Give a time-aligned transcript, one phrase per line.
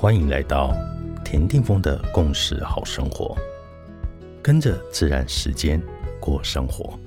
[0.00, 0.74] 欢迎来到
[1.22, 3.36] 田定峰的共识好生活，
[4.42, 5.78] 跟着自然时间
[6.18, 6.98] 过生活。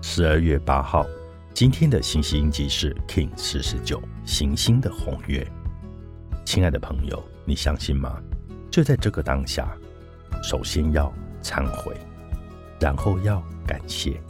[0.00, 1.06] 十二月八号，
[1.54, 5.46] 今天的星系印记是 King 四十九行星的红月。
[6.44, 8.20] 亲爱的朋友，你相信吗？
[8.68, 9.72] 就在这个当下，
[10.42, 11.94] 首先要忏悔，
[12.80, 14.20] 然后要感谢。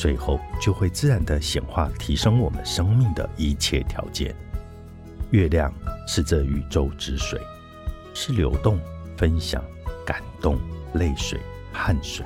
[0.00, 4.34] 最后就会自然的显化，提升我们生命的一切条件。
[5.30, 5.70] 月亮
[6.08, 7.38] 是这宇宙之水，
[8.14, 8.80] 是流动、
[9.18, 9.62] 分享、
[10.06, 10.58] 感动、
[10.94, 11.38] 泪水、
[11.70, 12.24] 汗水，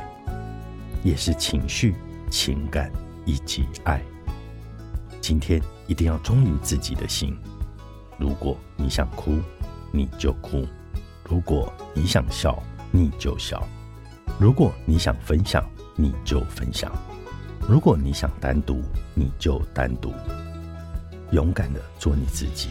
[1.02, 1.96] 也是情绪、
[2.30, 2.92] 情感
[3.26, 4.00] 以及爱。
[5.20, 7.36] 今天一定要忠于自己的心。
[8.16, 9.40] 如果你想哭，
[9.90, 10.64] 你就哭；
[11.24, 12.56] 如果你想笑，
[12.92, 13.58] 你就笑；
[14.38, 16.88] 如果你想分享，你就分享。
[17.66, 18.82] 如果你想单独，
[19.14, 20.12] 你就单独，
[21.30, 22.68] 勇敢的做你自己，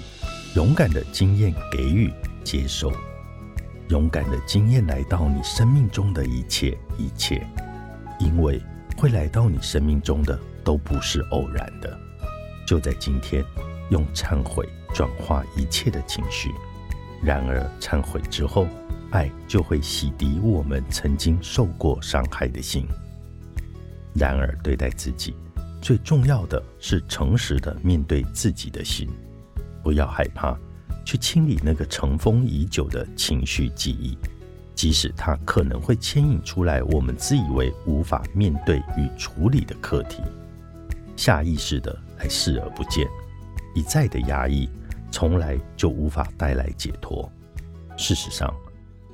[0.55, 2.13] 勇敢的经验给予
[2.44, 2.91] 接受，
[3.89, 7.44] 勇敢的经验来到你生命中的一切一切，
[8.19, 8.61] 因为
[8.95, 11.97] 会来到你生命中的都不是偶然的。
[12.67, 13.44] 就在今天，
[13.89, 16.52] 用忏悔转化一切的情绪，
[17.23, 18.67] 然而忏悔之后，
[19.09, 22.88] 爱就会洗涤我们曾经受过伤害的心。
[24.14, 25.36] 然而，对待自己
[25.81, 29.09] 最重要的是诚实的面对自己的心，
[29.81, 30.58] 不要害怕
[31.03, 34.17] 去清理那个尘封已久的情绪记忆，
[34.75, 40.22] 即使它可能会牵引出来我们自以为无法面对与处理的课题，
[41.16, 43.08] 下意识的来视而不见，
[43.75, 44.70] 一再的压抑，
[45.11, 47.30] 从来就无法带来解脱。
[47.98, 48.53] 事实上，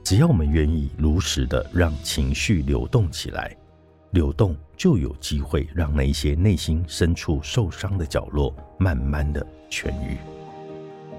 [0.04, 3.56] 只要我们愿意如实的让情绪流动起来。
[4.12, 10.18] 流动就有机会让那些内心深处受伤的角落慢慢的痊愈。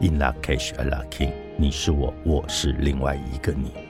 [0.01, 3.90] In l a c a s h a la king，你是我，我是另外一个你。